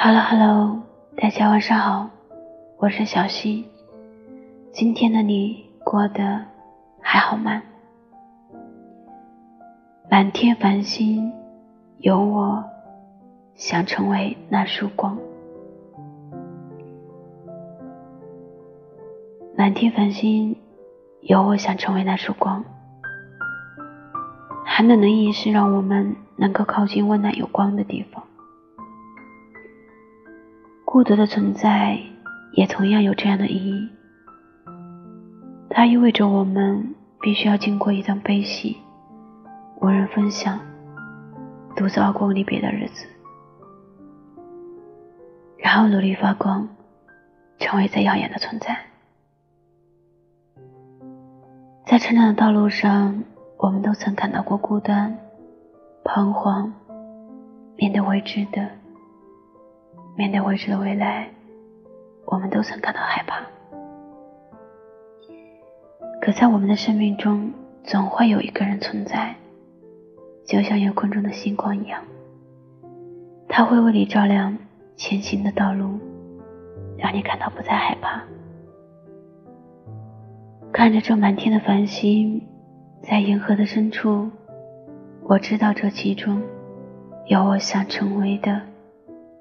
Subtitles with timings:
[0.00, 0.80] Hello Hello，
[1.16, 2.08] 大家晚上好，
[2.76, 3.66] 我是小溪。
[4.70, 6.44] 今天的你过得
[7.00, 7.60] 还好吗？
[10.08, 11.32] 满天繁星，
[11.98, 12.64] 有我
[13.56, 15.18] 想成为那束光。
[19.56, 20.56] 满天繁星，
[21.22, 22.64] 有我想成为那束光。
[24.64, 28.22] 寒冷的意是让我们能够靠近温暖有光的地方。
[30.90, 32.00] 孤独的存在
[32.52, 33.90] 也同样有这样的意义，
[35.68, 38.74] 它意味着我们必须要经过一段悲喜、
[39.82, 40.58] 无人分享、
[41.76, 43.04] 独自熬过离别的日子，
[45.58, 46.66] 然后努力发光，
[47.58, 48.74] 成为最耀眼的存在。
[51.84, 53.22] 在成长的道路上，
[53.58, 55.14] 我们都曾感到过孤单、
[56.02, 56.72] 彷徨，
[57.76, 58.66] 面对未知的。
[60.18, 61.28] 面对未知的未来，
[62.24, 63.40] 我们都曾感到害怕。
[66.20, 67.52] 可在我们的生命中，
[67.84, 69.36] 总会有一个人存在，
[70.44, 72.02] 就像夜空中的星光一样，
[73.48, 74.58] 他会为你照亮
[74.96, 76.00] 前行的道路，
[76.96, 78.20] 让你感到不再害怕。
[80.72, 82.44] 看着这满天的繁星，
[83.04, 84.28] 在银河的深处，
[85.22, 86.42] 我知道这其中
[87.26, 88.60] 有我想成为的。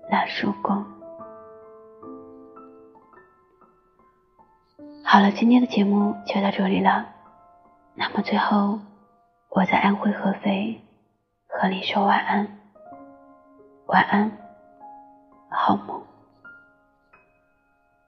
[0.10, 0.86] 那束光。
[5.04, 7.06] 好了，今天的节目就到这里了。
[7.96, 8.80] 那么最后，
[9.50, 10.82] 我在安徽合肥
[11.48, 12.48] 和你说晚安，
[13.88, 14.32] 晚安，
[15.50, 15.97] 好梦。